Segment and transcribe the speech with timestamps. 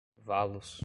[0.25, 0.79] valos